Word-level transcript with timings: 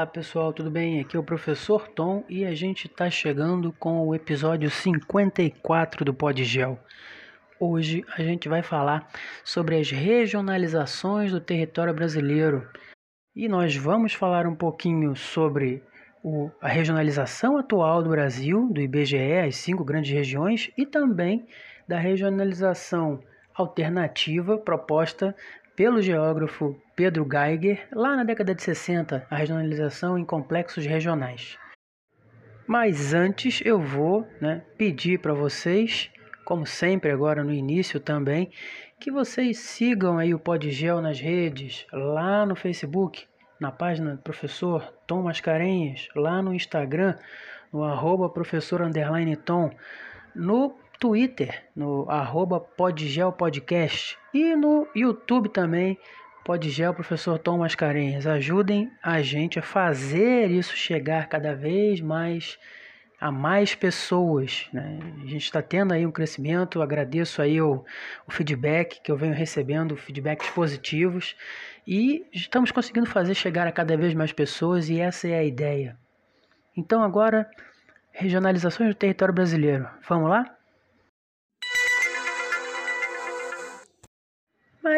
Olá 0.00 0.06
pessoal, 0.06 0.50
tudo 0.50 0.70
bem? 0.70 0.98
Aqui 0.98 1.14
é 1.14 1.20
o 1.20 1.22
professor 1.22 1.86
Tom 1.86 2.24
e 2.26 2.46
a 2.46 2.54
gente 2.54 2.86
está 2.86 3.10
chegando 3.10 3.70
com 3.70 4.08
o 4.08 4.14
episódio 4.14 4.70
54 4.70 6.06
do 6.06 6.14
Podgel. 6.14 6.78
Hoje 7.60 8.02
a 8.16 8.22
gente 8.22 8.48
vai 8.48 8.62
falar 8.62 9.06
sobre 9.44 9.76
as 9.78 9.90
regionalizações 9.90 11.32
do 11.32 11.38
território 11.38 11.92
brasileiro 11.92 12.66
e 13.36 13.46
nós 13.46 13.76
vamos 13.76 14.14
falar 14.14 14.46
um 14.46 14.54
pouquinho 14.54 15.14
sobre 15.14 15.84
o, 16.24 16.50
a 16.62 16.68
regionalização 16.68 17.58
atual 17.58 18.02
do 18.02 18.08
Brasil, 18.08 18.70
do 18.72 18.80
IBGE, 18.80 19.36
as 19.46 19.56
cinco 19.56 19.84
grandes 19.84 20.10
regiões, 20.10 20.70
e 20.78 20.86
também 20.86 21.46
da 21.86 21.98
regionalização 21.98 23.20
alternativa 23.54 24.56
proposta 24.56 25.36
pelo 25.76 26.02
geógrafo 26.02 26.80
Pedro 26.94 27.26
Geiger 27.30 27.88
lá 27.92 28.16
na 28.16 28.24
década 28.24 28.54
de 28.54 28.62
60, 28.62 29.26
a 29.30 29.36
regionalização 29.36 30.18
em 30.18 30.24
complexos 30.24 30.84
regionais. 30.84 31.58
Mas 32.66 33.14
antes 33.14 33.60
eu 33.64 33.80
vou 33.80 34.26
né, 34.40 34.62
pedir 34.78 35.18
para 35.18 35.34
vocês, 35.34 36.10
como 36.44 36.66
sempre 36.66 37.10
agora 37.10 37.42
no 37.42 37.52
início 37.52 37.98
também, 37.98 38.50
que 39.00 39.10
vocês 39.10 39.58
sigam 39.58 40.18
aí 40.18 40.34
o 40.34 40.38
Podgel 40.38 41.00
nas 41.00 41.18
redes, 41.18 41.86
lá 41.92 42.44
no 42.44 42.54
Facebook, 42.54 43.26
na 43.58 43.72
página 43.72 44.14
do 44.14 44.22
professor 44.22 44.94
Tom 45.06 45.22
Mascarenhas, 45.22 46.08
lá 46.14 46.40
no 46.42 46.54
Instagram, 46.54 47.16
no 47.72 47.82
arroba 47.82 48.28
professor 48.28 48.80
Tom, 49.44 49.70
no 50.34 50.78
Twitter, 51.00 51.64
no 51.74 52.08
arroba 52.10 52.62
e 54.34 54.54
no 54.54 54.86
YouTube 54.94 55.48
também, 55.48 55.98
Podgel 56.44 56.92
Professor 56.92 57.38
Tom 57.38 57.58
Mascarenhas. 57.58 58.26
Ajudem 58.26 58.90
a 59.02 59.22
gente 59.22 59.58
a 59.58 59.62
fazer 59.62 60.50
isso 60.50 60.76
chegar 60.76 61.26
cada 61.28 61.54
vez 61.54 62.02
mais 62.02 62.58
a 63.18 63.30
mais 63.30 63.74
pessoas. 63.74 64.68
Né? 64.72 64.98
A 65.22 65.26
gente 65.26 65.44
está 65.44 65.62
tendo 65.62 65.92
aí 65.92 66.04
um 66.06 66.10
crescimento, 66.10 66.82
agradeço 66.82 67.40
aí 67.40 67.60
o, 67.60 67.84
o, 68.26 68.30
feedback 68.30 69.00
que 69.02 69.10
eu 69.10 69.16
venho 69.16 69.34
recebendo, 69.34 69.96
feedbacks 69.96 70.48
positivos, 70.50 71.36
e 71.86 72.26
estamos 72.32 72.70
conseguindo 72.70 73.06
fazer 73.06 73.34
chegar 73.34 73.66
a 73.66 73.72
cada 73.72 73.96
vez 73.96 74.14
mais 74.14 74.32
pessoas 74.32 74.88
e 74.88 75.00
essa 75.00 75.28
é 75.28 75.38
a 75.38 75.44
ideia. 75.44 75.98
Então 76.74 77.02
agora, 77.02 77.50
regionalizações 78.10 78.90
do 78.90 78.94
território 78.94 79.34
brasileiro. 79.34 79.86
Vamos 80.08 80.30
lá? 80.30 80.59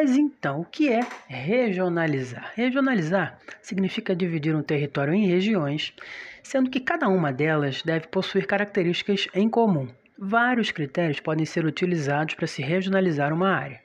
Mas 0.03 0.17
então, 0.17 0.63
o 0.63 0.65
que 0.65 0.93
é 0.93 0.99
regionalizar? 1.29 2.51
Regionalizar 2.57 3.39
significa 3.63 4.17
dividir 4.17 4.53
um 4.53 4.61
território 4.61 5.15
em 5.15 5.29
regiões, 5.29 5.95
sendo 6.43 6.69
que 6.69 6.81
cada 6.81 7.09
uma 7.09 7.33
delas 7.33 7.83
deve 7.83 8.09
possuir 8.09 8.45
características 8.45 9.29
em 9.33 9.49
comum. 9.49 9.89
Vários 10.19 10.73
critérios 10.73 11.21
podem 11.21 11.47
ser 11.47 11.65
utilizados 11.65 12.35
para 12.35 12.49
se 12.49 12.63
regionalizar 12.63 13.33
uma 13.33 13.51
área. 13.51 13.81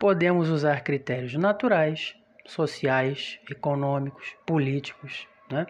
Podemos 0.00 0.50
usar 0.50 0.82
critérios 0.82 1.34
naturais, 1.34 2.16
sociais, 2.44 3.38
econômicos, 3.48 4.34
políticos. 4.44 5.28
Né? 5.48 5.64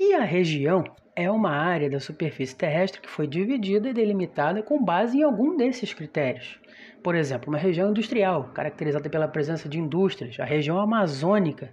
E 0.00 0.12
a 0.14 0.24
região 0.24 0.82
é 1.14 1.30
uma 1.30 1.52
área 1.52 1.88
da 1.88 2.00
superfície 2.00 2.56
terrestre 2.56 3.00
que 3.00 3.08
foi 3.08 3.28
dividida 3.28 3.90
e 3.90 3.94
delimitada 3.94 4.60
com 4.60 4.82
base 4.82 5.18
em 5.18 5.22
algum 5.22 5.56
desses 5.56 5.94
critérios. 5.94 6.58
Por 7.02 7.14
exemplo, 7.14 7.48
uma 7.48 7.58
região 7.58 7.90
industrial, 7.90 8.50
caracterizada 8.54 9.10
pela 9.10 9.26
presença 9.26 9.68
de 9.68 9.78
indústrias, 9.78 10.38
a 10.38 10.44
região 10.44 10.78
amazônica, 10.78 11.72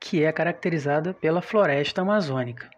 que 0.00 0.22
é 0.22 0.30
caracterizada 0.30 1.14
pela 1.14 1.40
floresta 1.40 2.02
amazônica. 2.02 2.68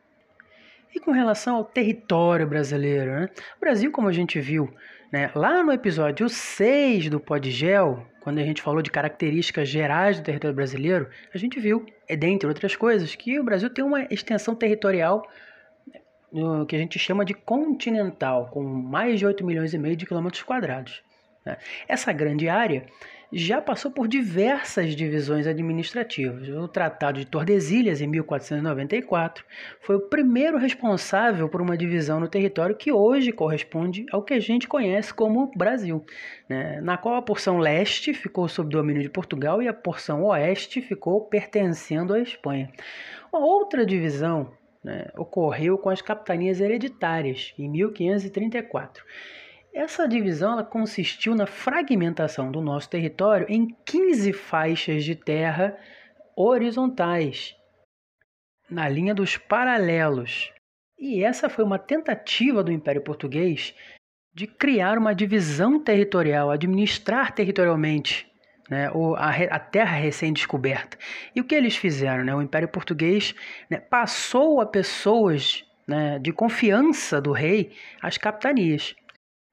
E 0.95 1.01
com 1.01 1.11
relação 1.11 1.57
ao 1.57 1.65
território 1.65 2.47
brasileiro, 2.47 3.13
né? 3.13 3.29
o 3.57 3.61
Brasil, 3.61 3.93
como 3.93 4.09
a 4.09 4.13
gente 4.13 4.41
viu 4.41 4.73
né, 5.13 5.31
lá 5.35 5.63
no 5.63 5.73
episódio 5.73 6.29
6 6.29 7.09
do 7.11 7.21
Podgel, 7.21 8.07
quando 8.21 8.39
a 8.39 8.45
gente 8.45 8.63
falou 8.63 8.83
de 8.83 8.91
características 8.91 9.69
gerais 9.69 10.19
do 10.19 10.25
território 10.25 10.55
brasileiro, 10.55 11.09
a 11.35 11.39
gente 11.39 11.59
viu, 11.59 11.85
dentre 12.19 12.49
outras 12.49 12.77
coisas, 12.77 13.15
que 13.15 13.39
o 13.39 13.45
Brasil 13.45 13.71
tem 13.71 13.85
uma 13.85 14.05
extensão 14.11 14.55
territorial 14.55 15.23
né, 16.33 16.65
que 16.69 16.77
a 16.77 16.79
gente 16.79 16.99
chama 16.99 17.25
de 17.25 17.35
continental, 17.35 18.49
com 18.51 18.63
mais 18.63 19.19
de 19.19 19.27
8 19.27 19.45
milhões 19.45 19.75
e 19.75 19.79
meio 19.79 19.97
de 19.97 20.07
quilômetros 20.07 20.43
quadrados. 20.43 21.03
Né? 21.45 21.57
Essa 21.89 22.13
grande 22.13 22.49
área 22.49 22.87
já 23.33 23.61
passou 23.61 23.91
por 23.91 24.09
diversas 24.09 24.97
divisões 24.97 25.47
administrativas. 25.47 26.49
O 26.49 26.67
Tratado 26.67 27.21
de 27.21 27.27
Tordesilhas, 27.27 28.01
em 28.01 28.07
1494, 28.07 29.45
foi 29.81 29.97
o 29.97 30.01
primeiro 30.01 30.59
responsável 30.59 31.49
por 31.49 31.63
uma 31.63 31.77
divisão 31.77 32.19
no 32.19 32.29
território 32.29 32.75
que 32.75 32.91
hoje 32.91 33.31
corresponde 33.31 34.05
ao 34.11 34.23
que 34.23 34.35
a 34.35 34.41
gente 34.41 34.67
conhece 34.67 35.15
como 35.15 35.51
Brasil, 35.57 36.05
né? 36.49 36.81
na 36.81 36.97
qual 36.97 37.15
a 37.15 37.23
porção 37.23 37.59
leste 37.59 38.13
ficou 38.13 38.49
sob 38.49 38.69
domínio 38.69 39.03
de 39.03 39.09
Portugal 39.09 39.63
e 39.63 39.69
a 39.69 39.73
porção 39.73 40.25
oeste 40.25 40.81
ficou 40.81 41.21
pertencendo 41.21 42.13
à 42.13 42.21
Espanha. 42.21 42.69
Uma 43.33 43.45
outra 43.47 43.87
divisão 43.87 44.51
né, 44.83 45.09
ocorreu 45.17 45.79
com 45.79 45.89
as 45.89 46.03
capitanias 46.03 46.61
hereditárias, 46.61 47.55
em 47.57 47.69
1534. 47.69 49.05
Essa 49.73 50.09
divisão 50.09 50.63
consistiu 50.65 51.35
na 51.35 51.47
fragmentação 51.47 52.51
do 52.51 52.61
nosso 52.61 52.91
território 52.91 53.47
em 53.49 53.69
15 53.85 54.33
faixas 54.33 55.05
de 55.05 55.15
terra 55.15 55.77
horizontais, 56.37 57.57
na 58.69 58.89
linha 58.89 59.15
dos 59.15 59.37
paralelos. 59.37 60.53
E 60.99 61.23
essa 61.23 61.49
foi 61.49 61.65
uma 61.65 61.79
tentativa 61.79 62.63
do 62.63 62.73
Império 62.73 63.03
Português 63.03 63.75
de 64.35 64.47
criar 64.47 64.99
uma 64.99 65.15
divisão 65.15 65.83
territorial, 65.83 66.51
administrar 66.51 67.33
territorialmente 67.33 68.31
né, 68.69 68.89
a, 69.17 69.57
a, 69.57 69.59
terra 69.59 69.97
recém-descoberta. 69.97 70.97
E 71.35 71.41
o 71.41 71.45
que 71.45 71.55
eles 71.55 71.77
fizeram? 71.77 72.25
Né? 72.25 72.35
O 72.35 72.43
Império 72.43 72.69
Português 72.69 73.35
né, 73.69 73.79
passou 73.79 74.61
a 74.61 74.67
pessoas 74.67 75.65
né, 75.87 76.19
de 76.21 76.33
confiança 76.33 77.21
do 77.21 77.33
rei 77.33 77.73
as 78.01 78.17
capitanias. 78.17 78.95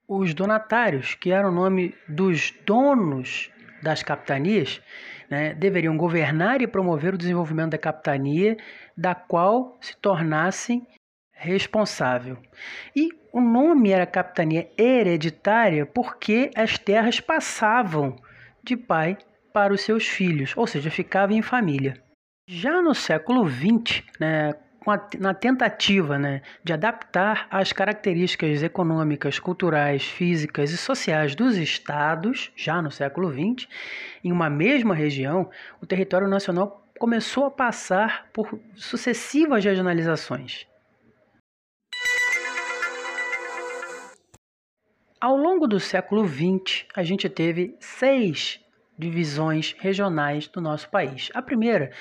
Os 0.08 0.32
donatários, 0.32 1.14
que 1.14 1.30
era 1.30 1.46
o 1.46 1.52
nome 1.52 1.94
dos 2.08 2.54
donos 2.64 3.50
das 3.82 4.02
capitanias, 4.02 4.80
né, 5.28 5.52
deveriam 5.52 5.98
governar 5.98 6.62
e 6.62 6.66
promover 6.66 7.12
o 7.12 7.18
desenvolvimento 7.18 7.72
da 7.72 7.78
capitania, 7.78 8.56
da 8.96 9.14
qual 9.14 9.76
se 9.82 9.94
tornassem 9.98 10.86
responsável. 11.30 12.38
E 12.96 13.10
o 13.32 13.40
nome 13.40 13.90
era 13.90 14.06
capitania 14.06 14.70
hereditária 14.78 15.84
porque 15.84 16.50
as 16.56 16.78
terras 16.78 17.20
passavam 17.20 18.16
de 18.64 18.76
pai 18.76 19.18
para 19.52 19.74
os 19.74 19.82
seus 19.82 20.06
filhos, 20.06 20.56
ou 20.56 20.66
seja, 20.66 20.90
ficava 20.90 21.34
em 21.34 21.42
família. 21.42 22.02
Já 22.48 22.80
no 22.80 22.94
século 22.94 23.46
XX, 23.46 24.02
né, 24.18 24.54
na 25.18 25.34
tentativa 25.34 26.18
né, 26.18 26.42
de 26.64 26.72
adaptar 26.72 27.46
as 27.50 27.72
características 27.72 28.62
econômicas, 28.62 29.38
culturais, 29.38 30.04
físicas 30.04 30.70
e 30.70 30.76
sociais 30.76 31.34
dos 31.34 31.56
estados, 31.56 32.50
já 32.56 32.80
no 32.80 32.90
século 32.90 33.30
XX, 33.30 33.68
em 34.24 34.32
uma 34.32 34.48
mesma 34.48 34.94
região, 34.94 35.50
o 35.80 35.86
território 35.86 36.28
nacional 36.28 36.88
começou 36.98 37.44
a 37.44 37.50
passar 37.50 38.28
por 38.32 38.58
sucessivas 38.74 39.64
regionalizações. 39.64 40.66
Ao 45.20 45.36
longo 45.36 45.66
do 45.66 45.80
século 45.80 46.26
XX, 46.26 46.86
a 46.94 47.02
gente 47.02 47.28
teve 47.28 47.76
seis 47.80 48.60
divisões 48.96 49.74
regionais 49.78 50.48
do 50.48 50.60
nosso 50.60 50.88
país. 50.90 51.30
A 51.34 51.42
primeira 51.42 51.92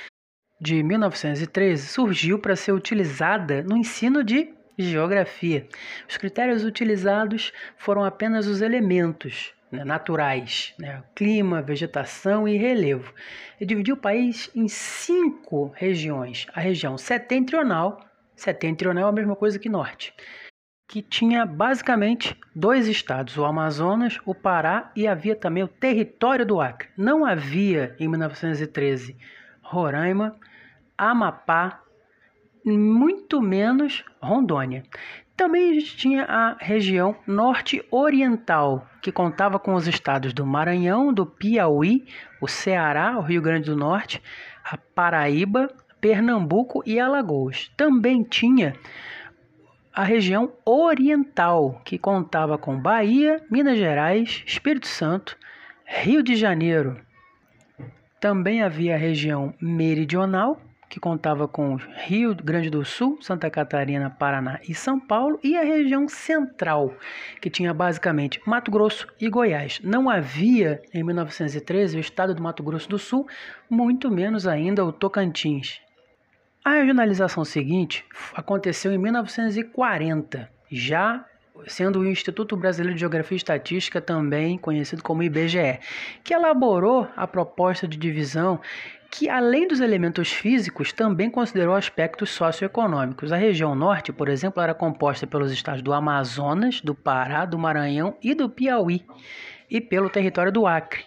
de 0.59 0.81
1913 0.81 1.87
surgiu 1.87 2.39
para 2.39 2.55
ser 2.55 2.71
utilizada 2.71 3.61
no 3.63 3.77
ensino 3.77 4.23
de 4.23 4.53
geografia. 4.77 5.67
Os 6.07 6.17
critérios 6.17 6.63
utilizados 6.63 7.51
foram 7.77 8.03
apenas 8.03 8.47
os 8.47 8.61
elementos 8.61 9.53
né, 9.71 9.83
naturais, 9.83 10.73
né, 10.79 11.03
clima, 11.15 11.61
vegetação 11.61 12.47
e 12.47 12.57
relevo. 12.57 13.13
E 13.59 13.65
dividiu 13.65 13.95
o 13.95 13.99
país 13.99 14.49
em 14.55 14.67
cinco 14.67 15.71
regiões: 15.75 16.47
a 16.53 16.59
região 16.59 16.97
setentrional, 16.97 18.05
setentrional 18.35 19.07
é 19.07 19.09
a 19.09 19.15
mesma 19.15 19.35
coisa 19.35 19.59
que 19.59 19.69
norte, 19.69 20.13
que 20.87 21.01
tinha 21.01 21.45
basicamente 21.45 22.35
dois 22.55 22.87
estados, 22.87 23.37
o 23.37 23.45
Amazonas, 23.45 24.19
o 24.25 24.33
Pará 24.33 24.91
e 24.95 25.07
havia 25.07 25.35
também 25.35 25.63
o 25.63 25.67
território 25.67 26.45
do 26.45 26.61
Acre. 26.61 26.89
Não 26.95 27.25
havia 27.25 27.95
em 27.99 28.07
1913 28.07 29.17
Roraima, 29.69 30.35
Amapá, 30.97 31.81
muito 32.65 33.41
menos 33.41 34.03
Rondônia. 34.21 34.83
Também 35.35 35.69
a 35.69 35.73
gente 35.73 35.97
tinha 35.97 36.23
a 36.23 36.57
região 36.59 37.15
norte-oriental, 37.27 38.87
que 39.01 39.11
contava 39.11 39.59
com 39.59 39.73
os 39.75 39.87
estados 39.87 40.33
do 40.33 40.45
Maranhão, 40.45 41.13
do 41.13 41.25
Piauí, 41.25 42.05
o 42.41 42.47
Ceará, 42.47 43.17
o 43.17 43.21
Rio 43.21 43.41
Grande 43.41 43.69
do 43.69 43.75
Norte, 43.75 44.21
a 44.63 44.77
Paraíba, 44.77 45.69
Pernambuco 46.01 46.81
e 46.85 46.99
Alagoas. 46.99 47.69
Também 47.77 48.23
tinha 48.23 48.73
a 49.93 50.03
região 50.03 50.53
oriental, 50.65 51.81
que 51.83 51.97
contava 51.97 52.57
com 52.57 52.79
Bahia, 52.79 53.43
Minas 53.51 53.77
Gerais, 53.77 54.43
Espírito 54.45 54.87
Santo, 54.87 55.37
Rio 55.85 56.23
de 56.23 56.35
Janeiro. 56.35 57.05
Também 58.19 58.63
havia 58.63 58.95
a 58.95 58.97
região 58.97 59.53
meridional, 59.61 60.59
que 60.89 60.99
contava 60.99 61.47
com 61.47 61.75
Rio 61.75 62.33
Grande 62.33 62.69
do 62.69 62.83
Sul, 62.83 63.19
Santa 63.21 63.49
Catarina, 63.49 64.09
Paraná 64.09 64.59
e 64.67 64.73
São 64.73 64.99
Paulo, 64.99 65.39
e 65.43 65.55
a 65.55 65.63
região 65.63 66.07
central, 66.07 66.95
que 67.41 67.49
tinha 67.49 67.73
basicamente 67.73 68.41
Mato 68.45 68.71
Grosso 68.71 69.07
e 69.19 69.29
Goiás. 69.29 69.79
Não 69.83 70.09
havia, 70.09 70.81
em 70.93 71.03
1913, 71.03 71.97
o 71.97 71.99
estado 71.99 72.33
do 72.33 72.41
Mato 72.41 72.63
Grosso 72.63 72.89
do 72.89 72.97
Sul, 72.97 73.27
muito 73.69 74.09
menos 74.09 74.47
ainda 74.47 74.83
o 74.83 74.91
Tocantins. 74.91 75.81
A 76.65 76.71
regionalização 76.71 77.45
seguinte 77.45 78.03
aconteceu 78.33 78.91
em 78.91 78.97
1940, 78.97 80.49
já 80.71 81.23
sendo 81.67 81.99
o 81.99 82.05
Instituto 82.05 82.55
Brasileiro 82.55 82.93
de 82.93 82.99
Geografia 82.99 83.35
e 83.35 83.37
Estatística, 83.37 83.99
também 83.99 84.57
conhecido 84.57 85.01
como 85.01 85.23
IBGE, 85.23 85.79
que 86.23 86.33
elaborou 86.33 87.07
a 87.15 87.25
proposta 87.25 87.87
de 87.87 87.97
divisão 87.97 88.59
que, 89.09 89.29
além 89.29 89.67
dos 89.67 89.79
elementos 89.79 90.31
físicos, 90.31 90.91
também 90.91 91.29
considerou 91.29 91.75
aspectos 91.75 92.29
socioeconômicos. 92.29 93.31
A 93.31 93.37
região 93.37 93.73
norte, 93.73 94.11
por 94.11 94.29
exemplo, 94.29 94.61
era 94.61 94.73
composta 94.73 95.25
pelos 95.25 95.51
estados 95.51 95.81
do 95.81 95.93
Amazonas, 95.93 96.81
do 96.81 96.93
Pará, 96.93 97.45
do 97.45 97.57
Maranhão 97.57 98.15
e 98.21 98.35
do 98.35 98.49
Piauí, 98.49 99.05
e 99.69 99.79
pelo 99.79 100.09
território 100.09 100.51
do 100.51 100.67
Acre. 100.67 101.05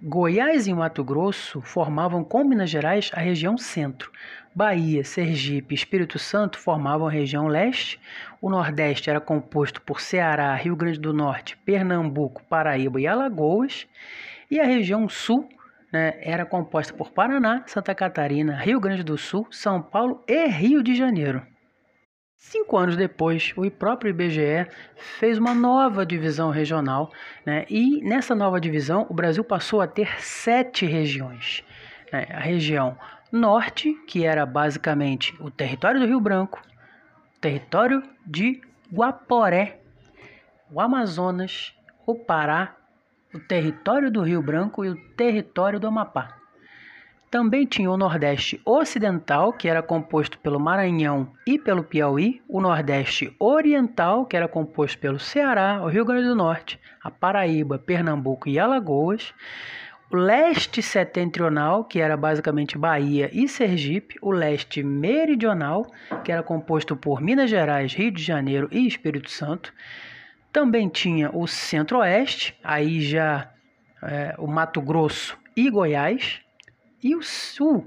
Goiás 0.00 0.68
e 0.68 0.72
Mato 0.72 1.02
Grosso 1.02 1.60
formavam 1.60 2.22
com 2.22 2.44
Minas 2.44 2.70
Gerais 2.70 3.10
a 3.12 3.20
região 3.20 3.58
centro. 3.58 4.12
Bahia, 4.58 5.04
Sergipe 5.04 5.72
e 5.72 5.76
Espírito 5.76 6.18
Santo 6.18 6.58
formavam 6.58 7.06
a 7.06 7.10
região 7.12 7.46
leste. 7.46 8.00
O 8.42 8.50
Nordeste 8.50 9.08
era 9.08 9.20
composto 9.20 9.80
por 9.80 10.00
Ceará, 10.00 10.52
Rio 10.56 10.74
Grande 10.74 10.98
do 10.98 11.12
Norte, 11.14 11.56
Pernambuco, 11.58 12.42
Paraíba 12.42 13.00
e 13.00 13.06
Alagoas. 13.06 13.86
E 14.50 14.58
a 14.58 14.64
região 14.64 15.08
sul 15.08 15.48
né, 15.92 16.18
era 16.20 16.44
composta 16.44 16.92
por 16.92 17.12
Paraná, 17.12 17.62
Santa 17.68 17.94
Catarina, 17.94 18.56
Rio 18.56 18.80
Grande 18.80 19.04
do 19.04 19.16
Sul, 19.16 19.46
São 19.48 19.80
Paulo 19.80 20.24
e 20.26 20.48
Rio 20.48 20.82
de 20.82 20.96
Janeiro. 20.96 21.40
Cinco 22.36 22.76
anos 22.76 22.96
depois, 22.96 23.52
o 23.56 23.70
próprio 23.70 24.10
IBGE 24.10 24.66
fez 25.20 25.38
uma 25.38 25.54
nova 25.54 26.04
divisão 26.04 26.50
regional, 26.50 27.12
né, 27.46 27.64
e 27.70 28.02
nessa 28.02 28.34
nova 28.34 28.60
divisão 28.60 29.06
o 29.08 29.14
Brasil 29.14 29.44
passou 29.44 29.80
a 29.80 29.86
ter 29.86 30.20
sete 30.20 30.84
regiões. 30.84 31.62
Né, 32.12 32.26
a 32.30 32.40
região 32.40 32.96
norte, 33.30 33.94
que 34.06 34.24
era 34.24 34.44
basicamente 34.46 35.36
o 35.40 35.50
território 35.50 36.00
do 36.00 36.06
Rio 36.06 36.20
Branco, 36.20 36.60
território 37.40 38.02
de 38.26 38.60
Guaporé, 38.92 39.80
o 40.70 40.80
Amazonas, 40.80 41.74
o 42.06 42.14
Pará 42.14 42.78
o 43.34 43.38
território 43.38 44.10
do 44.10 44.22
Rio 44.22 44.42
Branco 44.42 44.84
e 44.84 44.88
o 44.88 44.96
território 45.16 45.78
do 45.78 45.86
Amapá. 45.86 46.36
Também 47.30 47.66
tinha 47.66 47.90
o 47.90 47.96
Nordeste 47.96 48.58
Ocidental, 48.64 49.52
que 49.52 49.68
era 49.68 49.82
composto 49.82 50.38
pelo 50.38 50.58
Maranhão 50.58 51.30
e 51.46 51.58
pelo 51.58 51.84
Piauí, 51.84 52.40
o 52.48 52.58
Nordeste 52.58 53.34
Oriental, 53.38 54.24
que 54.24 54.34
era 54.34 54.48
composto 54.48 54.98
pelo 54.98 55.18
Ceará, 55.18 55.82
o 55.82 55.88
Rio 55.88 56.06
Grande 56.06 56.26
do 56.26 56.34
Norte, 56.34 56.80
a 57.02 57.10
Paraíba, 57.10 57.78
Pernambuco 57.78 58.48
e 58.48 58.58
Alagoas, 58.58 59.34
Leste 60.10 60.80
Setentrional, 60.80 61.84
que 61.84 62.00
era 62.00 62.16
basicamente 62.16 62.78
Bahia 62.78 63.28
e 63.30 63.46
Sergipe, 63.46 64.16
o 64.22 64.30
Leste 64.30 64.82
Meridional, 64.82 65.84
que 66.24 66.32
era 66.32 66.42
composto 66.42 66.96
por 66.96 67.20
Minas 67.20 67.50
Gerais, 67.50 67.92
Rio 67.92 68.10
de 68.10 68.22
Janeiro 68.22 68.68
e 68.72 68.86
Espírito 68.86 69.30
Santo, 69.30 69.72
também 70.50 70.88
tinha 70.88 71.30
o 71.30 71.46
Centro-Oeste, 71.46 72.58
aí 72.64 73.02
já 73.02 73.52
é, 74.02 74.34
o 74.38 74.46
Mato 74.46 74.80
Grosso 74.80 75.38
e 75.54 75.68
Goiás, 75.68 76.40
e 77.02 77.14
o 77.14 77.22
Sul, 77.22 77.86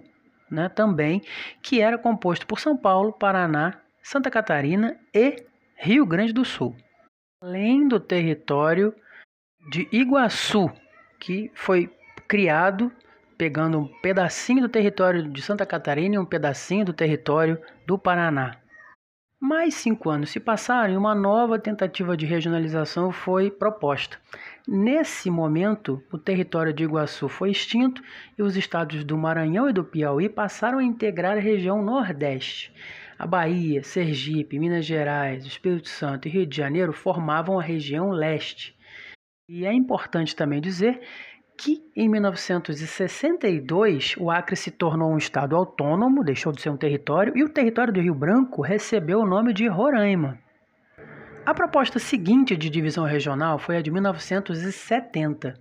né, 0.50 0.70
também, 0.70 1.24
que 1.60 1.82
era 1.82 1.98
composto 1.98 2.46
por 2.46 2.60
São 2.60 2.78
Paulo, 2.78 3.12
Paraná, 3.12 3.80
Santa 4.04 4.30
Catarina 4.30 4.96
e 5.12 5.44
Rio 5.76 6.06
Grande 6.06 6.34
do 6.34 6.46
Sul. 6.46 6.76
Além 7.42 7.88
do 7.88 8.00
território 8.00 8.94
de 9.72 9.88
Iguaçu, 9.92 10.72
que 11.20 11.52
foi 11.56 11.90
criado 12.32 12.90
pegando 13.38 13.78
um 13.78 13.88
pedacinho 14.02 14.62
do 14.62 14.70
território 14.70 15.28
de 15.28 15.42
Santa 15.42 15.66
Catarina 15.66 16.16
e 16.16 16.18
um 16.18 16.24
pedacinho 16.24 16.86
do 16.86 16.94
território 16.94 17.60
do 17.86 18.00
Paraná. 18.00 18.56
Mais 19.38 19.74
cinco 19.74 20.10
anos 20.10 20.30
se 20.30 20.40
passaram 20.40 20.94
e 20.94 20.96
uma 20.96 21.14
nova 21.14 21.60
tentativa 21.60 22.16
de 22.16 22.26
regionalização 22.26 23.12
foi 23.12 23.52
proposta. 23.52 24.18
Nesse 24.66 25.30
momento, 25.30 26.02
o 26.10 26.18
território 26.18 26.72
de 26.72 26.86
Iguaçu 26.86 27.28
foi 27.28 27.52
extinto 27.52 28.02
e 28.38 28.42
os 28.42 28.56
estados 28.56 29.04
do 29.04 29.18
Maranhão 29.18 29.70
e 29.70 29.74
do 29.74 29.84
Piauí 29.84 30.30
passaram 30.30 30.78
a 30.78 30.84
integrar 30.86 31.36
a 31.36 31.42
região 31.42 31.84
Nordeste. 31.84 32.74
A 33.20 33.28
Bahia, 33.28 33.84
Sergipe, 33.84 34.58
Minas 34.58 34.86
Gerais, 34.86 35.46
Espírito 35.46 35.90
Santo 35.90 36.30
e 36.30 36.32
Rio 36.32 36.46
de 36.46 36.56
Janeiro 36.56 36.94
formavam 36.94 37.60
a 37.60 37.62
região 37.62 38.10
Leste. 38.10 38.74
E 39.50 39.66
é 39.66 39.74
importante 39.74 40.34
também 40.34 40.62
dizer 40.62 41.02
que 41.62 41.82
em 41.96 42.10
1962 42.10 44.16
o 44.18 44.32
Acre 44.32 44.56
se 44.56 44.72
tornou 44.72 45.12
um 45.12 45.18
estado 45.18 45.56
autônomo, 45.56 46.24
deixou 46.24 46.52
de 46.52 46.60
ser 46.60 46.72
um 46.72 46.78
território, 46.78 47.38
e 47.38 47.44
o 47.44 47.50
território 47.50 47.94
do 47.94 48.02
Rio 48.02 48.16
Branco 48.16 48.64
recebeu 48.64 49.20
o 49.20 49.28
nome 49.28 49.54
de 49.54 49.68
Roraima. 49.68 50.40
A 51.46 51.54
proposta 51.54 52.00
seguinte 52.00 52.58
de 52.58 52.68
divisão 52.68 53.04
regional 53.04 53.60
foi 53.60 53.78
a 53.78 53.82
de 53.82 53.92
1970, 53.92 55.54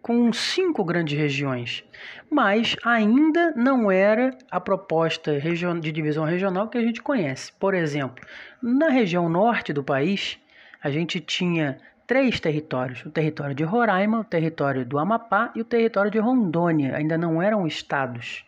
com 0.00 0.32
cinco 0.32 0.82
grandes 0.82 1.18
regiões, 1.18 1.84
mas 2.30 2.74
ainda 2.82 3.52
não 3.54 3.92
era 3.92 4.30
a 4.50 4.58
proposta 4.58 5.38
de 5.38 5.92
divisão 5.92 6.24
regional 6.24 6.68
que 6.68 6.78
a 6.78 6.82
gente 6.82 7.02
conhece. 7.02 7.52
Por 7.60 7.74
exemplo, 7.74 8.24
na 8.62 8.88
região 8.88 9.28
norte 9.28 9.74
do 9.74 9.84
país, 9.84 10.38
a 10.82 10.90
gente 10.90 11.20
tinha 11.20 11.76
três 12.10 12.40
territórios: 12.40 13.06
o 13.06 13.10
território 13.10 13.54
de 13.54 13.62
Roraima, 13.62 14.18
o 14.18 14.24
território 14.24 14.84
do 14.84 14.98
Amapá 14.98 15.52
e 15.54 15.60
o 15.60 15.64
território 15.64 16.10
de 16.10 16.18
Rondônia. 16.18 16.96
Ainda 16.96 17.16
não 17.16 17.40
eram 17.40 17.68
estados. 17.68 18.44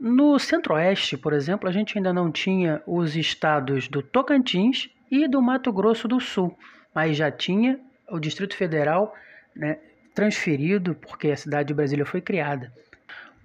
No 0.00 0.36
centro-oeste, 0.36 1.16
por 1.16 1.32
exemplo, 1.32 1.68
a 1.68 1.72
gente 1.72 1.96
ainda 1.96 2.12
não 2.12 2.32
tinha 2.32 2.82
os 2.84 3.14
estados 3.14 3.86
do 3.86 4.02
Tocantins 4.02 4.90
e 5.08 5.28
do 5.28 5.40
Mato 5.40 5.72
Grosso 5.72 6.08
do 6.08 6.18
Sul, 6.18 6.58
mas 6.92 7.16
já 7.16 7.30
tinha 7.30 7.78
o 8.10 8.18
Distrito 8.18 8.56
Federal 8.56 9.14
né, 9.54 9.78
transferido 10.12 10.96
porque 10.96 11.30
a 11.30 11.36
cidade 11.36 11.68
de 11.68 11.74
Brasília 11.74 12.04
foi 12.04 12.20
criada. 12.20 12.72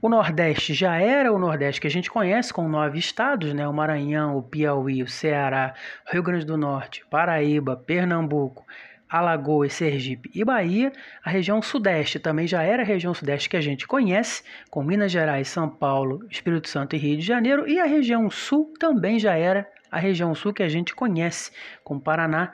O 0.02 0.10
Nordeste 0.10 0.74
já 0.74 0.96
era 0.96 1.32
o 1.32 1.38
Nordeste 1.38 1.82
que 1.82 1.88
a 1.88 1.92
gente 1.92 2.10
conhece, 2.10 2.52
com 2.52 2.68
nove 2.68 2.98
estados, 2.98 3.54
né? 3.54 3.68
o 3.68 3.74
Maranhão, 3.74 4.36
o 4.36 4.42
Piauí, 4.42 5.04
o 5.04 5.08
Ceará, 5.08 5.76
Rio 6.12 6.24
Grande 6.24 6.46
do 6.46 6.58
Norte, 6.58 7.06
Paraíba, 7.10 7.76
Pernambuco, 7.76 8.66
Alagoas, 9.10 9.74
Sergipe 9.74 10.30
e 10.34 10.44
Bahia. 10.44 10.92
A 11.24 11.30
região 11.30 11.62
Sudeste 11.62 12.20
também 12.20 12.48
já 12.48 12.64
era 12.64 12.84
a 12.84 12.86
região 12.86 13.14
Sudeste 13.14 13.50
que 13.50 13.58
a 13.58 13.62
gente 13.62 13.88
conhece, 13.88 14.44
com 14.70 14.84
Minas 14.84 15.12
Gerais, 15.12 15.48
São 15.48 15.70
Paulo, 15.70 16.26
Espírito 16.30 16.68
Santo 16.70 16.96
e 16.96 17.00
Rio 17.00 17.18
de 17.18 17.26
Janeiro. 17.26 17.68
E 17.68 17.80
a 17.80 17.86
região 17.86 18.30
Sul 18.30 18.74
também 18.80 19.18
já 19.20 19.36
era 19.36 19.70
a 19.92 20.00
região 20.00 20.36
Sul 20.36 20.54
que 20.54 20.64
a 20.64 20.70
gente 20.70 20.94
conhece, 20.94 21.52
com 21.84 22.00
Paraná, 22.00 22.52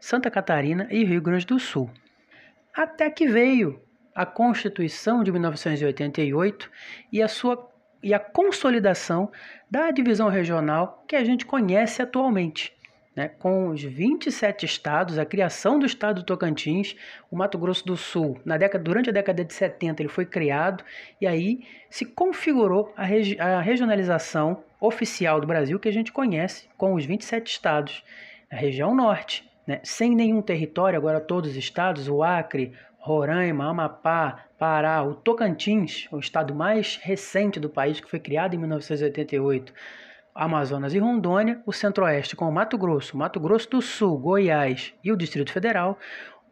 Santa 0.00 0.30
Catarina 0.30 0.88
e 0.90 1.04
Rio 1.04 1.22
Grande 1.22 1.46
do 1.46 1.58
Sul. 1.58 1.90
Até 2.74 3.08
que 3.10 3.26
veio 3.26 3.80
a 4.14 4.26
Constituição 4.26 5.22
de 5.22 5.30
1988 5.30 6.70
e 7.12 7.22
a 7.22 7.28
sua 7.28 7.70
e 8.02 8.12
a 8.12 8.18
consolidação 8.18 9.30
da 9.70 9.92
divisão 9.92 10.28
regional 10.28 11.04
que 11.06 11.14
a 11.14 11.22
gente 11.22 11.46
conhece 11.46 12.02
atualmente 12.02 12.74
né, 13.14 13.28
com 13.28 13.68
os 13.68 13.82
27 13.82 14.64
estados, 14.64 15.18
a 15.18 15.24
criação 15.24 15.78
do 15.78 15.86
estado 15.86 16.22
do 16.22 16.26
Tocantins, 16.26 16.96
o 17.30 17.36
Mato 17.36 17.58
Grosso 17.58 17.84
do 17.84 17.96
Sul, 17.96 18.40
na 18.44 18.56
década, 18.56 18.82
durante 18.82 19.10
a 19.10 19.12
década 19.12 19.44
de 19.44 19.52
70 19.52 20.02
ele 20.02 20.08
foi 20.08 20.24
criado 20.24 20.82
e 21.20 21.26
aí 21.26 21.66
se 21.90 22.06
configurou 22.06 22.92
a, 22.96 23.04
regi 23.04 23.38
a 23.38 23.60
regionalização 23.60 24.64
oficial 24.80 25.40
do 25.40 25.46
Brasil 25.46 25.78
que 25.78 25.88
a 25.88 25.92
gente 25.92 26.10
conhece 26.10 26.68
com 26.76 26.94
os 26.94 27.04
27 27.04 27.50
estados, 27.50 28.02
a 28.50 28.56
região 28.56 28.94
norte, 28.94 29.48
né, 29.66 29.80
sem 29.84 30.14
nenhum 30.14 30.42
território, 30.42 30.98
agora 30.98 31.20
todos 31.20 31.50
os 31.50 31.56
estados, 31.56 32.08
o 32.08 32.22
Acre, 32.22 32.72
Roraima, 32.98 33.68
Amapá, 33.68 34.44
Pará, 34.58 35.02
o 35.02 35.14
Tocantins, 35.14 36.06
o 36.12 36.18
estado 36.18 36.54
mais 36.54 36.96
recente 37.02 37.58
do 37.58 37.68
país 37.68 38.00
que 38.00 38.08
foi 38.08 38.20
criado 38.20 38.54
em 38.54 38.58
1988, 38.58 39.74
Amazonas 40.34 40.94
e 40.94 40.98
Rondônia, 40.98 41.60
o 41.66 41.72
Centro-Oeste 41.72 42.34
com 42.34 42.48
o 42.48 42.52
Mato 42.52 42.78
Grosso, 42.78 43.16
Mato 43.16 43.38
Grosso 43.38 43.68
do 43.70 43.82
Sul, 43.82 44.18
Goiás 44.18 44.94
e 45.04 45.12
o 45.12 45.16
Distrito 45.16 45.52
Federal, 45.52 45.98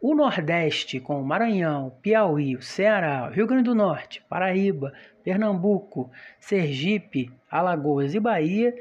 O 0.03 0.15
Nordeste, 0.15 0.99
com 0.99 1.21
o 1.21 1.23
Maranhão, 1.23 1.95
Piauí, 2.01 2.59
Ceará, 2.59 3.29
Rio 3.29 3.45
Grande 3.45 3.65
do 3.65 3.75
Norte, 3.75 4.23
Paraíba, 4.27 4.91
Pernambuco, 5.23 6.09
Sergipe, 6.39 7.31
Alagoas 7.49 8.15
e 8.15 8.19
Bahia. 8.19 8.73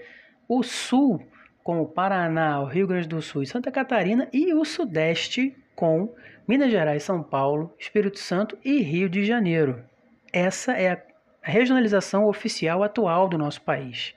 O 0.48 0.62
Sul, 0.62 1.22
com 1.62 1.82
o 1.82 1.86
Paraná, 1.86 2.60
o 2.62 2.64
Rio 2.64 2.86
Grande 2.86 3.06
do 3.06 3.20
Sul 3.20 3.42
e 3.42 3.46
Santa 3.46 3.70
Catarina. 3.70 4.28
E 4.32 4.54
o 4.54 4.64
Sudeste, 4.64 5.54
com 5.76 6.14
Minas 6.48 6.70
Gerais, 6.70 7.02
São 7.02 7.22
Paulo, 7.22 7.74
Espírito 7.78 8.18
Santo 8.18 8.56
e 8.64 8.80
Rio 8.80 9.08
de 9.08 9.22
Janeiro. 9.22 9.84
Essa 10.32 10.72
é 10.72 10.92
a 10.92 11.02
regionalização 11.42 12.26
oficial 12.26 12.82
atual 12.82 13.28
do 13.28 13.36
nosso 13.36 13.60
país, 13.60 14.14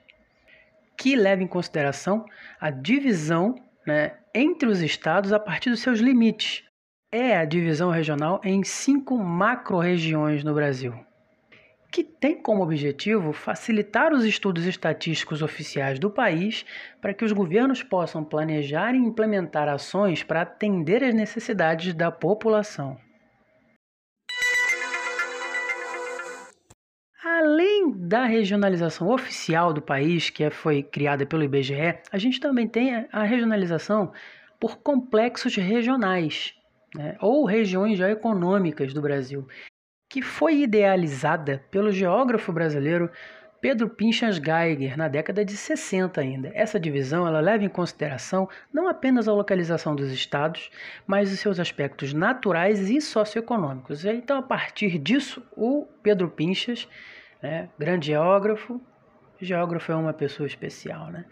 que 0.96 1.16
leva 1.16 1.42
em 1.42 1.46
consideração 1.46 2.24
a 2.60 2.70
divisão 2.70 3.54
né, 3.86 4.12
entre 4.34 4.68
os 4.68 4.80
estados 4.80 5.32
a 5.32 5.38
partir 5.38 5.70
dos 5.70 5.80
seus 5.80 6.00
limites. 6.00 6.64
É 7.12 7.36
a 7.36 7.44
divisão 7.44 7.90
regional 7.90 8.40
em 8.42 8.64
cinco 8.64 9.16
macro-regiões 9.16 10.42
no 10.42 10.54
Brasil, 10.54 10.92
que 11.92 12.02
tem 12.02 12.42
como 12.42 12.62
objetivo 12.62 13.32
facilitar 13.32 14.12
os 14.12 14.24
estudos 14.24 14.66
estatísticos 14.66 15.42
oficiais 15.42 15.98
do 15.98 16.10
país 16.10 16.64
para 17.00 17.14
que 17.14 17.24
os 17.24 17.30
governos 17.30 17.84
possam 17.84 18.24
planejar 18.24 18.94
e 18.94 18.98
implementar 18.98 19.68
ações 19.68 20.24
para 20.24 20.42
atender 20.42 21.04
às 21.04 21.14
necessidades 21.14 21.94
da 21.94 22.10
população. 22.10 22.98
Além 27.84 27.92
da 27.96 28.24
regionalização 28.24 29.08
oficial 29.10 29.72
do 29.72 29.82
país, 29.82 30.30
que 30.30 30.48
foi 30.50 30.82
criada 30.82 31.26
pelo 31.26 31.42
IBGE, 31.42 31.98
a 32.10 32.18
gente 32.18 32.40
também 32.40 32.66
tem 32.66 33.06
a 33.12 33.22
regionalização 33.22 34.12
por 34.58 34.78
complexos 34.78 35.56
regionais, 35.56 36.54
né, 36.94 37.16
ou 37.20 37.44
regiões 37.44 37.98
geoeconômicas 37.98 38.94
do 38.94 39.02
Brasil, 39.02 39.46
que 40.08 40.22
foi 40.22 40.62
idealizada 40.62 41.62
pelo 41.70 41.90
geógrafo 41.90 42.52
brasileiro 42.52 43.10
Pedro 43.60 43.88
Pinchas 43.88 44.36
Geiger 44.38 44.96
na 44.96 45.08
década 45.08 45.44
de 45.44 45.56
60 45.56 46.20
ainda. 46.20 46.50
Essa 46.54 46.78
divisão 46.78 47.26
ela 47.26 47.40
leva 47.40 47.64
em 47.64 47.68
consideração 47.68 48.48
não 48.72 48.88
apenas 48.88 49.26
a 49.26 49.32
localização 49.32 49.94
dos 49.94 50.12
estados, 50.12 50.70
mas 51.06 51.32
os 51.32 51.40
seus 51.40 51.58
aspectos 51.58 52.12
naturais 52.12 52.90
e 52.90 53.00
socioeconômicos. 53.00 54.04
Então, 54.04 54.38
a 54.38 54.42
partir 54.42 54.98
disso, 54.98 55.42
o 55.56 55.86
Pedro 56.02 56.30
Pinchas 56.30 56.86
né? 57.44 57.68
grande 57.78 58.06
geógrafo. 58.06 58.80
Geógrafo 59.38 59.92
é 59.92 59.94
uma 59.94 60.14
pessoa 60.14 60.46
especial, 60.46 61.10
né? 61.10 61.26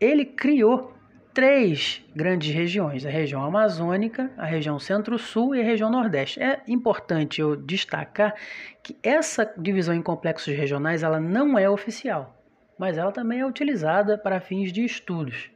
Ele 0.00 0.24
criou 0.24 0.92
três 1.32 2.04
grandes 2.16 2.52
regiões: 2.52 3.06
a 3.06 3.10
região 3.10 3.44
amazônica, 3.44 4.32
a 4.36 4.44
região 4.44 4.78
centro-sul 4.78 5.54
e 5.54 5.60
a 5.60 5.64
região 5.64 5.88
nordeste. 5.88 6.42
É 6.42 6.62
importante 6.66 7.40
eu 7.40 7.54
destacar 7.54 8.34
que 8.82 8.96
essa 9.02 9.44
divisão 9.56 9.94
em 9.94 10.02
complexos 10.02 10.52
regionais 10.56 11.04
ela 11.04 11.20
não 11.20 11.56
é 11.56 11.70
oficial, 11.70 12.36
mas 12.76 12.98
ela 12.98 13.12
também 13.12 13.40
é 13.40 13.46
utilizada 13.46 14.18
para 14.18 14.40
fins 14.40 14.72
de 14.72 14.84
estudos. 14.84 15.48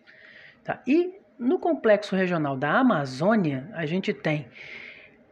Tá? 0.62 0.80
E 0.86 1.12
no 1.36 1.58
complexo 1.58 2.14
regional 2.14 2.56
da 2.56 2.78
Amazônia, 2.78 3.68
a 3.74 3.84
gente 3.84 4.12
tem 4.12 4.46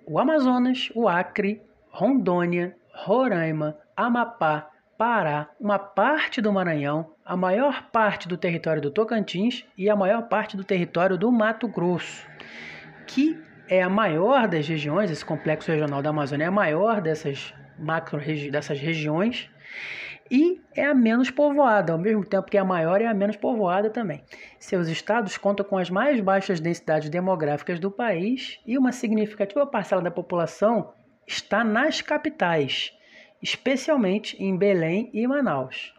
o 0.05 0.19
Amazonas, 0.19 0.91
o 0.95 1.09
Acre, 1.09 1.63
Rondônia, 1.89 2.77
Roraima, 2.93 3.79
Amapá, 3.97 4.71
Pará, 4.99 5.51
uma 5.61 5.79
parte 5.79 6.41
do 6.41 6.53
Maranhão, 6.53 7.15
a 7.25 7.37
maior 7.37 7.91
parte 7.91 8.27
do 8.27 8.37
território 8.37 8.83
do 8.83 8.91
Tocantins 8.91 9.65
e 9.77 9.91
a 9.91 9.97
maior 9.97 10.23
parte 10.29 10.57
do 10.57 10.65
território 10.65 11.17
do 11.17 11.31
Mato 11.31 11.67
Grosso, 11.69 12.27
que 13.07 13.41
é 13.69 13.83
a 13.83 13.89
maior 13.89 14.49
das 14.49 14.67
regiões, 14.67 15.11
esse 15.11 15.25
complexo 15.25 15.71
regional 15.71 16.03
da 16.03 16.11
Amazônia 16.11 16.45
é 16.45 16.49
a 16.49 16.53
maior 16.53 17.01
dessas 17.01 17.55
macro 17.79 18.21
dessas 18.51 18.79
regiões 18.79 19.51
e 20.31 20.61
é 20.75 20.85
a 20.87 20.95
menos 20.95 21.31
povoada, 21.31 21.93
ao 21.93 21.99
mesmo 21.99 22.25
tempo 22.25 22.51
que 22.51 22.57
é 22.57 22.61
a 22.61 22.65
maior 22.65 23.01
e 23.01 23.07
a 23.07 23.15
menos 23.15 23.37
povoada 23.37 23.91
também. 23.91 24.23
Seus 24.59 24.89
estados 24.89 25.37
contam 25.37 25.67
com 25.67 25.77
as 25.77 25.91
mais 25.91 26.21
baixas 26.21 26.61
densidades 26.61 27.11
demográficas 27.11 27.79
do 27.79 27.91
país 27.91 28.61
e 28.67 28.79
uma 28.79 28.93
significativa 28.93 29.67
parcela 29.67 30.03
da 30.03 30.11
população 30.11 30.93
está 31.27 31.63
nas 31.63 32.01
capitais 32.01 32.93
especialmente 33.45 34.43
em 34.43 34.57
Belém 34.57 35.11
e 35.13 35.27
Manaus. 35.27 35.93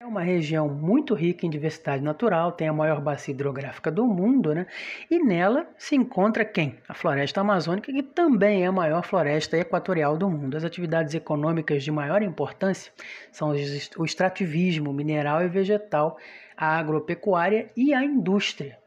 É 0.00 0.06
uma 0.06 0.22
região 0.22 0.68
muito 0.68 1.12
rica 1.12 1.44
em 1.44 1.50
diversidade 1.50 2.04
natural, 2.04 2.52
tem 2.52 2.68
a 2.68 2.72
maior 2.72 3.00
bacia 3.00 3.34
hidrográfica 3.34 3.90
do 3.90 4.06
mundo, 4.06 4.54
né? 4.54 4.64
E 5.10 5.18
nela 5.18 5.68
se 5.76 5.96
encontra 5.96 6.44
quem? 6.44 6.78
A 6.88 6.94
floresta 6.94 7.40
amazônica, 7.40 7.92
que 7.92 8.00
também 8.00 8.62
é 8.62 8.68
a 8.68 8.72
maior 8.72 9.04
floresta 9.04 9.58
equatorial 9.58 10.16
do 10.16 10.30
mundo. 10.30 10.56
As 10.56 10.62
atividades 10.62 11.14
econômicas 11.14 11.82
de 11.82 11.90
maior 11.90 12.22
importância 12.22 12.92
são 13.32 13.50
o 13.98 14.04
extrativismo 14.04 14.92
mineral 14.92 15.42
e 15.42 15.48
vegetal, 15.48 16.16
a 16.56 16.78
agropecuária 16.78 17.72
e 17.76 17.92
a 17.92 18.04
indústria. 18.04 18.78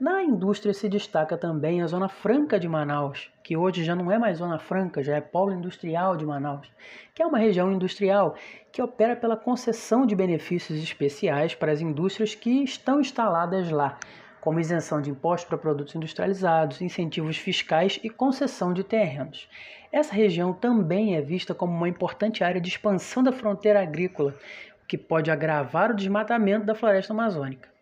Na 0.00 0.22
indústria 0.22 0.72
se 0.72 0.88
destaca 0.88 1.36
também 1.36 1.82
a 1.82 1.86
Zona 1.88 2.08
Franca 2.08 2.56
de 2.60 2.68
Manaus, 2.68 3.32
que 3.42 3.56
hoje 3.56 3.82
já 3.82 3.96
não 3.96 4.12
é 4.12 4.16
mais 4.16 4.38
Zona 4.38 4.56
Franca, 4.56 5.02
já 5.02 5.16
é 5.16 5.20
Polo 5.20 5.52
Industrial 5.52 6.16
de 6.16 6.24
Manaus, 6.24 6.70
que 7.12 7.20
é 7.20 7.26
uma 7.26 7.36
região 7.36 7.72
industrial 7.72 8.36
que 8.70 8.80
opera 8.80 9.16
pela 9.16 9.36
concessão 9.36 10.06
de 10.06 10.14
benefícios 10.14 10.80
especiais 10.80 11.52
para 11.52 11.72
as 11.72 11.80
indústrias 11.80 12.32
que 12.32 12.62
estão 12.62 13.00
instaladas 13.00 13.72
lá, 13.72 13.98
como 14.40 14.60
isenção 14.60 15.02
de 15.02 15.10
impostos 15.10 15.48
para 15.48 15.58
produtos 15.58 15.96
industrializados, 15.96 16.80
incentivos 16.80 17.36
fiscais 17.36 17.98
e 18.00 18.08
concessão 18.08 18.72
de 18.72 18.84
terrenos. 18.84 19.48
Essa 19.90 20.14
região 20.14 20.52
também 20.52 21.16
é 21.16 21.20
vista 21.20 21.56
como 21.56 21.72
uma 21.72 21.88
importante 21.88 22.44
área 22.44 22.60
de 22.60 22.68
expansão 22.68 23.20
da 23.20 23.32
fronteira 23.32 23.82
agrícola, 23.82 24.32
o 24.80 24.86
que 24.86 24.96
pode 24.96 25.28
agravar 25.28 25.90
o 25.90 25.96
desmatamento 25.96 26.64
da 26.64 26.76
floresta 26.76 27.12
amazônica. 27.12 27.77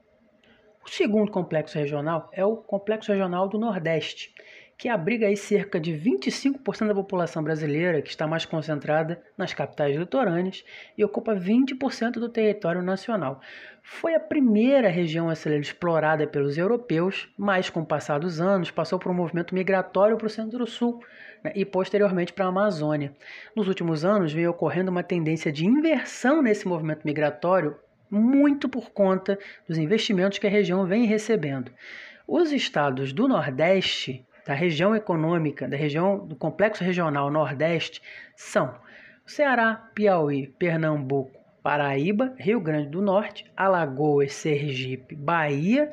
O 0.87 0.89
segundo 0.89 1.33
complexo 1.33 1.77
regional 1.77 2.31
é 2.33 2.45
o 2.45 2.57
Complexo 2.57 3.11
Regional 3.11 3.49
do 3.49 3.59
Nordeste, 3.59 4.33
que 4.79 4.89
abriga 4.89 5.27
aí 5.27 5.37
cerca 5.37 5.81
de 5.81 5.93
25% 5.93 6.87
da 6.87 6.95
população 6.95 7.43
brasileira, 7.43 8.01
que 8.01 8.09
está 8.09 8.25
mais 8.25 8.45
concentrada 8.45 9.21
nas 9.37 9.53
capitais 9.53 9.97
litorâneas 9.97 10.65
e 10.97 11.05
ocupa 11.05 11.35
20% 11.35 12.13
do 12.21 12.29
território 12.29 12.83
nacional. 12.83 13.41
Foi 13.83 14.15
a 14.15 14.21
primeira 14.21 14.89
região 14.89 15.29
a 15.29 15.35
ser 15.35 15.59
explorada 15.59 16.25
pelos 16.25 16.57
europeus, 16.57 17.29
mas 17.37 17.69
com 17.69 17.81
o 17.81 17.87
passar 17.87 18.21
dos 18.21 18.41
anos 18.41 18.71
passou 18.71 18.97
por 18.97 19.11
um 19.11 19.15
movimento 19.15 19.57
migratório 19.57 20.17
para 20.17 20.29
o 20.29 20.31
centro-sul 20.31 21.03
né, 21.43 21.53
e 21.57 21.65
posteriormente 21.65 22.33
para 22.33 22.45
a 22.45 22.49
Amazônia. 22.49 23.13
Nos 23.57 23.67
últimos 23.67 24.05
anos 24.05 24.33
veio 24.33 24.53
ocorrendo 24.53 24.93
uma 24.93 25.03
tendência 25.03 25.51
de 25.51 25.67
inversão 25.67 26.41
nesse 26.41 26.69
movimento 26.69 27.05
migratório 27.05 27.77
muito 28.11 28.69
por 28.69 28.91
conta 28.91 29.39
dos 29.69 29.79
investimentos 29.79 30.39
que 30.39 30.47
a 30.47 30.51
região 30.51 30.87
vem 30.87 31.07
recebendo. 31.07 31.73
Os 32.27 32.53
estados 32.53 33.13
do 33.13 33.29
Nordeste, 33.29 34.27
da 34.47 34.55
região 34.55 34.95
econômica, 34.95 35.69
da 35.69 35.77
região 35.77 36.27
do 36.27 36.37
complexo 36.37 36.85
regional 36.85 37.31
Nordeste, 37.31 38.01
são 38.35 38.75
Ceará, 39.25 39.91
Piauí, 39.95 40.47
Pernambuco, 40.47 41.37
Paraíba, 41.63 42.33
Rio 42.39 42.61
Grande 42.61 42.89
do 42.91 43.03
Norte, 43.03 43.45
Alagoas, 43.57 44.33
Sergipe, 44.35 45.17
Bahia, 45.17 45.93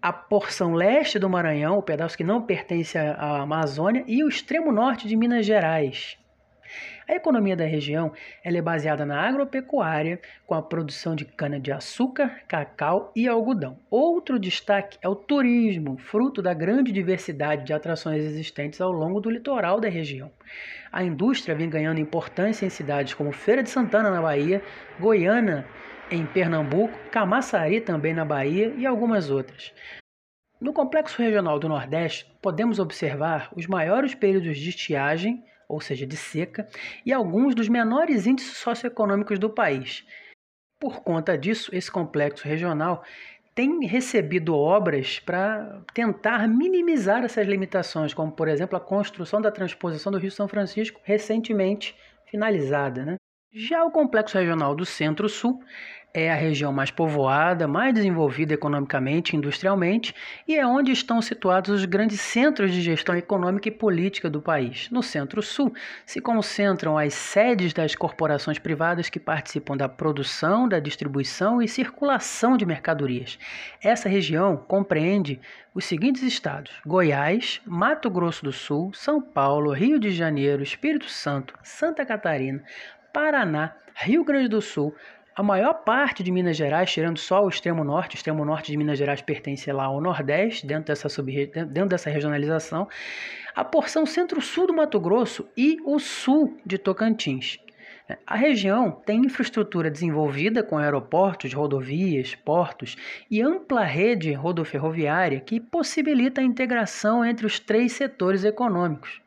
a 0.00 0.12
porção 0.12 0.72
leste 0.74 1.18
do 1.18 1.28
Maranhão, 1.28 1.76
o 1.78 1.82
pedaço 1.82 2.16
que 2.16 2.24
não 2.24 2.42
pertence 2.42 2.96
à 2.96 3.42
Amazônia, 3.42 4.02
e 4.06 4.24
o 4.24 4.28
extremo 4.28 4.72
norte 4.72 5.06
de 5.06 5.14
Minas 5.14 5.44
Gerais. 5.44 6.18
A 7.08 7.14
economia 7.14 7.56
da 7.56 7.64
região 7.64 8.12
é 8.44 8.62
baseada 8.62 9.04
na 9.04 9.20
agropecuária, 9.20 10.20
com 10.46 10.54
a 10.54 10.62
produção 10.62 11.16
de 11.16 11.24
cana-de-açúcar, 11.24 12.40
cacau 12.46 13.10
e 13.16 13.26
algodão. 13.26 13.78
Outro 13.90 14.38
destaque 14.38 14.98
é 15.02 15.08
o 15.08 15.16
turismo, 15.16 15.98
fruto 15.98 16.40
da 16.40 16.54
grande 16.54 16.92
diversidade 16.92 17.64
de 17.64 17.72
atrações 17.72 18.24
existentes 18.24 18.80
ao 18.80 18.92
longo 18.92 19.20
do 19.20 19.30
litoral 19.30 19.80
da 19.80 19.88
região. 19.88 20.30
A 20.92 21.02
indústria 21.02 21.54
vem 21.54 21.68
ganhando 21.68 22.00
importância 22.00 22.64
em 22.64 22.70
cidades 22.70 23.14
como 23.14 23.32
Feira 23.32 23.62
de 23.62 23.70
Santana, 23.70 24.10
na 24.10 24.22
Bahia, 24.22 24.62
Goiânia, 25.00 25.66
em 26.10 26.24
Pernambuco, 26.26 26.96
Camaçari, 27.10 27.80
também 27.80 28.14
na 28.14 28.24
Bahia, 28.24 28.72
e 28.76 28.86
algumas 28.86 29.30
outras. 29.30 29.72
No 30.60 30.72
complexo 30.72 31.20
regional 31.20 31.58
do 31.58 31.68
Nordeste, 31.68 32.30
podemos 32.40 32.78
observar 32.78 33.50
os 33.56 33.66
maiores 33.66 34.14
períodos 34.14 34.56
de 34.56 34.68
estiagem 34.68 35.42
ou 35.72 35.80
seja, 35.80 36.06
de 36.06 36.16
seca, 36.16 36.68
e 37.04 37.12
alguns 37.12 37.54
dos 37.54 37.68
menores 37.68 38.26
índices 38.26 38.56
socioeconômicos 38.58 39.38
do 39.38 39.48
país. 39.48 40.06
Por 40.78 41.00
conta 41.02 41.38
disso, 41.38 41.74
esse 41.74 41.90
complexo 41.90 42.46
regional 42.46 43.02
tem 43.54 43.86
recebido 43.86 44.56
obras 44.56 45.18
para 45.18 45.82
tentar 45.94 46.48
minimizar 46.48 47.22
essas 47.24 47.46
limitações, 47.46 48.14
como, 48.14 48.32
por 48.32 48.48
exemplo, 48.48 48.76
a 48.76 48.80
construção 48.80 49.40
da 49.40 49.50
transposição 49.50 50.10
do 50.10 50.18
Rio 50.18 50.30
São 50.30 50.48
Francisco, 50.48 51.00
recentemente 51.04 51.94
finalizada. 52.26 53.04
Né? 53.04 53.16
Já 53.54 53.84
o 53.84 53.90
complexo 53.90 54.38
regional 54.38 54.74
do 54.74 54.86
Centro-Sul 54.86 55.62
é 56.14 56.32
a 56.32 56.34
região 56.34 56.72
mais 56.72 56.90
povoada, 56.90 57.68
mais 57.68 57.92
desenvolvida 57.92 58.54
economicamente 58.54 59.34
e 59.34 59.36
industrialmente 59.36 60.14
e 60.48 60.56
é 60.56 60.66
onde 60.66 60.90
estão 60.90 61.20
situados 61.20 61.68
os 61.68 61.84
grandes 61.84 62.18
centros 62.18 62.72
de 62.72 62.80
gestão 62.80 63.14
econômica 63.14 63.68
e 63.68 63.70
política 63.70 64.30
do 64.30 64.40
país. 64.40 64.88
No 64.90 65.02
Centro-Sul 65.02 65.70
se 66.06 66.18
concentram 66.18 66.96
as 66.96 67.12
sedes 67.12 67.74
das 67.74 67.94
corporações 67.94 68.58
privadas 68.58 69.10
que 69.10 69.20
participam 69.20 69.76
da 69.76 69.86
produção, 69.86 70.66
da 70.66 70.80
distribuição 70.80 71.60
e 71.60 71.68
circulação 71.68 72.56
de 72.56 72.64
mercadorias. 72.64 73.38
Essa 73.82 74.08
região 74.08 74.56
compreende 74.56 75.38
os 75.74 75.84
seguintes 75.84 76.22
estados: 76.22 76.72
Goiás, 76.86 77.60
Mato 77.66 78.08
Grosso 78.08 78.44
do 78.44 78.52
Sul, 78.52 78.94
São 78.94 79.20
Paulo, 79.20 79.72
Rio 79.72 79.98
de 79.98 80.10
Janeiro, 80.10 80.62
Espírito 80.62 81.10
Santo, 81.10 81.54
Santa 81.62 82.06
Catarina, 82.06 82.64
Paraná, 83.12 83.74
Rio 83.94 84.24
Grande 84.24 84.48
do 84.48 84.62
Sul, 84.62 84.94
a 85.34 85.42
maior 85.42 85.74
parte 85.84 86.22
de 86.22 86.30
Minas 86.30 86.56
Gerais, 86.56 86.90
tirando 86.90 87.18
só 87.18 87.42
o 87.42 87.48
extremo 87.48 87.82
norte, 87.84 88.16
o 88.16 88.18
extremo 88.18 88.44
norte 88.44 88.70
de 88.70 88.76
Minas 88.76 88.98
Gerais 88.98 89.22
pertence 89.22 89.70
lá 89.72 89.84
ao 89.84 90.00
Nordeste, 90.00 90.66
dentro 90.66 90.86
dessa, 90.86 91.08
sub, 91.08 91.46
dentro 91.46 91.88
dessa 91.88 92.10
regionalização, 92.10 92.88
a 93.54 93.64
porção 93.64 94.04
centro-sul 94.04 94.66
do 94.66 94.74
Mato 94.74 95.00
Grosso 95.00 95.48
e 95.56 95.78
o 95.84 95.98
sul 95.98 96.58
de 96.66 96.76
Tocantins. 96.78 97.58
A 98.26 98.36
região 98.36 98.90
tem 98.90 99.20
infraestrutura 99.20 99.90
desenvolvida 99.90 100.62
com 100.62 100.76
aeroportos, 100.76 101.54
rodovias, 101.54 102.34
portos 102.34 102.96
e 103.30 103.40
ampla 103.40 103.84
rede 103.84 104.32
rodoferroviária 104.32 105.40
que 105.40 105.60
possibilita 105.60 106.40
a 106.40 106.44
integração 106.44 107.24
entre 107.24 107.46
os 107.46 107.58
três 107.58 107.92
setores 107.92 108.44
econômicos 108.44 109.21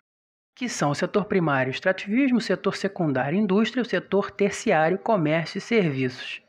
que 0.55 0.69
são 0.69 0.91
o 0.91 0.95
setor 0.95 1.25
primário, 1.25 1.69
extrativismo, 1.69 2.37
o 2.37 2.41
setor 2.41 2.77
secundário, 2.77 3.37
indústria, 3.37 3.81
o 3.81 3.85
setor 3.85 4.31
terciário, 4.31 4.97
comércio 4.97 5.57
e 5.57 5.61
serviços. 5.61 6.41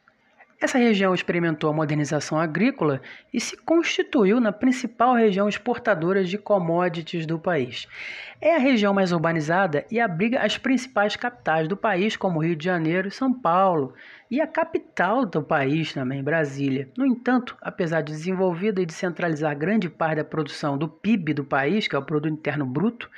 Essa 0.58 0.78
região 0.78 1.12
experimentou 1.12 1.68
a 1.68 1.72
modernização 1.72 2.38
agrícola 2.38 3.02
e 3.34 3.38
se 3.38 3.58
constituiu 3.58 4.40
na 4.40 4.52
principal 4.52 5.14
região 5.14 5.48
exportadora 5.48 6.24
de 6.24 6.38
commodities 6.38 7.26
do 7.26 7.38
país. 7.38 7.86
É 8.40 8.54
a 8.54 8.58
região 8.58 8.94
mais 8.94 9.12
urbanizada 9.12 9.84
e 9.90 10.00
abriga 10.00 10.40
as 10.40 10.56
principais 10.56 11.14
capitais 11.14 11.68
do 11.68 11.76
país, 11.76 12.16
como 12.16 12.42
Rio 12.42 12.56
de 12.56 12.64
Janeiro 12.64 13.08
e 13.08 13.10
São 13.10 13.34
Paulo, 13.34 13.92
e 14.30 14.40
a 14.40 14.46
capital 14.46 15.26
do 15.26 15.42
país 15.42 15.92
também, 15.92 16.22
Brasília. 16.22 16.88
No 16.96 17.04
entanto, 17.04 17.54
apesar 17.60 18.00
de 18.00 18.12
desenvolvida 18.12 18.80
e 18.80 18.86
de 18.86 18.94
centralizar 18.94 19.56
grande 19.58 19.90
parte 19.90 20.16
da 20.16 20.24
produção 20.24 20.78
do 20.78 20.88
PIB 20.88 21.34
do 21.34 21.44
país, 21.44 21.86
que 21.86 21.94
é 21.94 21.98
o 21.98 22.02
Produto 22.02 22.32
Interno 22.32 22.64
Bruto, 22.64 23.10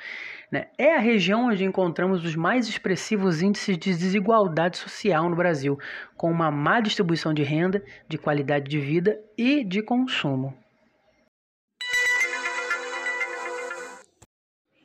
né? 0.50 0.69
É 0.78 0.95
a 0.95 1.00
região 1.00 1.49
onde 1.49 1.64
encontramos 1.64 2.25
os 2.25 2.35
mais 2.35 2.69
expressivos 2.69 3.43
índices 3.43 3.76
de 3.76 3.90
desigualdade 3.90 4.78
social 4.78 5.28
no 5.28 5.37
Brasil, 5.37 5.78
com 6.17 6.31
uma 6.31 6.50
má 6.50 6.81
distribuição 6.81 7.35
de 7.35 7.43
renda, 7.43 7.83
de 8.09 8.17
qualidade 8.17 8.69
de 8.69 8.78
vida 8.78 9.21
e 9.37 9.62
de 9.62 9.83
consumo. 9.83 10.57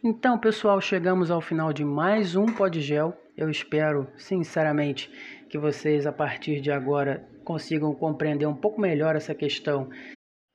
Então, 0.03 0.37
pessoal, 0.37 0.81
chegamos 0.81 1.31
ao 1.31 1.39
final 1.39 1.71
de 1.71 1.85
mais 1.85 2.35
um 2.35 2.45
Podgel. 2.45 3.17
Eu 3.37 3.49
espero, 3.49 4.05
sinceramente, 4.17 5.09
que 5.49 5.57
vocês 5.57 6.05
a 6.05 6.11
partir 6.11 6.59
de 6.59 6.71
agora 6.71 7.25
consigam 7.45 7.95
compreender 7.95 8.45
um 8.45 8.55
pouco 8.55 8.81
melhor 8.81 9.15
essa 9.15 9.33
questão 9.33 9.89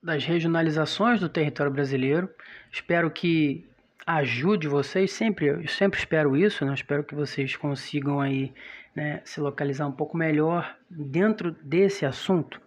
das 0.02 0.24
regionalizações 0.24 1.18
do 1.18 1.30
território 1.30 1.72
brasileiro. 1.72 2.28
Espero 2.70 3.10
que 3.10 3.66
ajude 4.08 4.66
vocês, 4.66 5.12
sempre, 5.12 5.48
eu 5.48 5.68
sempre 5.68 5.98
espero 5.98 6.34
isso, 6.34 6.64
né? 6.64 6.72
espero 6.72 7.04
que 7.04 7.14
vocês 7.14 7.54
consigam 7.56 8.20
aí 8.20 8.54
né, 8.96 9.20
se 9.22 9.38
localizar 9.38 9.86
um 9.86 9.92
pouco 9.92 10.16
melhor 10.16 10.78
dentro 10.88 11.52
desse 11.62 12.06
assunto. 12.06 12.58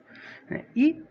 Né? 0.48 0.66
E 0.76 1.02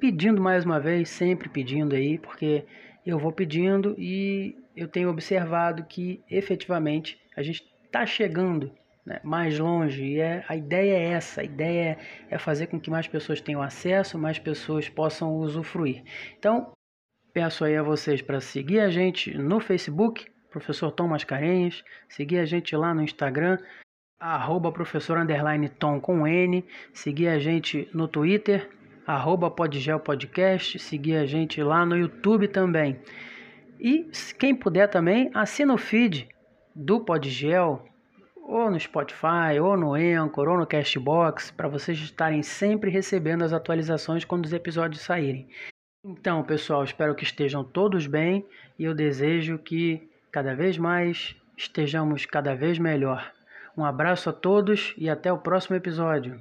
pedindo 0.00 0.40
mais 0.40 0.64
uma 0.64 0.80
vez, 0.80 1.10
sempre 1.10 1.50
pedindo 1.50 1.94
aí, 1.94 2.16
porque 2.16 2.64
eu 3.04 3.18
vou 3.18 3.30
pedindo 3.30 3.94
e 3.98 4.56
eu 4.74 4.88
tenho 4.88 5.10
observado 5.10 5.84
que 5.84 6.22
efetivamente 6.30 7.20
a 7.36 7.42
gente 7.42 7.62
está 7.84 8.06
chegando 8.06 8.72
né, 9.04 9.20
mais 9.22 9.58
longe 9.58 10.02
e 10.02 10.18
é, 10.18 10.42
a 10.48 10.56
ideia 10.56 10.94
é 10.94 11.10
essa, 11.10 11.42
a 11.42 11.44
ideia 11.44 11.98
é, 12.30 12.34
é 12.36 12.38
fazer 12.38 12.68
com 12.68 12.80
que 12.80 12.88
mais 12.88 13.06
pessoas 13.06 13.38
tenham 13.38 13.60
acesso, 13.60 14.18
mais 14.18 14.38
pessoas 14.38 14.88
possam 14.88 15.34
usufruir. 15.34 16.02
Então, 16.38 16.72
Peço 17.34 17.64
aí 17.64 17.76
a 17.76 17.82
vocês 17.82 18.22
para 18.22 18.40
seguir 18.40 18.78
a 18.78 18.88
gente 18.88 19.36
no 19.36 19.58
Facebook, 19.58 20.24
professor 20.52 20.92
Tom 20.92 21.08
Mascarenhas, 21.08 21.82
seguir 22.08 22.38
a 22.38 22.44
gente 22.44 22.76
lá 22.76 22.94
no 22.94 23.02
Instagram, 23.02 23.58
arroba 24.20 24.70
professor 24.70 25.18
underline 25.18 25.68
Tom 25.68 26.00
com 26.00 26.28
N, 26.28 26.64
seguir 26.92 27.26
a 27.26 27.40
gente 27.40 27.88
no 27.92 28.06
Twitter, 28.06 28.70
arroba 29.04 29.50
Podgel 29.50 29.98
Podcast, 29.98 30.78
seguir 30.78 31.16
a 31.16 31.26
gente 31.26 31.60
lá 31.60 31.84
no 31.84 31.96
YouTube 31.96 32.46
também. 32.46 33.00
E 33.80 34.08
quem 34.38 34.54
puder 34.54 34.86
também, 34.86 35.28
assina 35.34 35.74
o 35.74 35.78
feed 35.78 36.28
do 36.72 37.00
Podgel, 37.00 37.84
ou 38.44 38.70
no 38.70 38.78
Spotify, 38.78 39.58
ou 39.60 39.76
no 39.76 39.94
Anchor, 39.94 40.48
ou 40.48 40.56
no 40.56 40.68
Castbox, 40.68 41.50
para 41.50 41.66
vocês 41.66 41.98
estarem 41.98 42.44
sempre 42.44 42.92
recebendo 42.92 43.42
as 43.42 43.52
atualizações 43.52 44.24
quando 44.24 44.44
os 44.44 44.52
episódios 44.52 45.02
saírem. 45.02 45.48
Então, 46.04 46.42
pessoal, 46.42 46.84
espero 46.84 47.14
que 47.14 47.24
estejam 47.24 47.64
todos 47.64 48.06
bem 48.06 48.44
e 48.78 48.84
eu 48.84 48.94
desejo 48.94 49.58
que 49.58 50.06
cada 50.30 50.54
vez 50.54 50.76
mais 50.76 51.34
estejamos 51.56 52.26
cada 52.26 52.54
vez 52.54 52.78
melhor. 52.78 53.32
Um 53.74 53.84
abraço 53.84 54.28
a 54.28 54.32
todos 54.32 54.92
e 54.98 55.08
até 55.08 55.32
o 55.32 55.38
próximo 55.38 55.76
episódio. 55.76 56.38